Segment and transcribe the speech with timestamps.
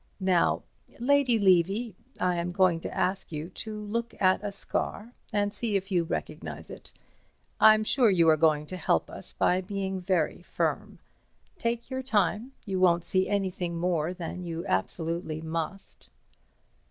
[0.19, 0.63] Now,
[0.99, 5.91] Lady Levy—I am going to ask you to look at a scar, and see if
[5.91, 6.91] you recognize it.
[7.59, 10.97] I'm sure you are going to help us by being very firm.
[11.59, 16.09] Take your time—you won't see anything more than you absolutely must."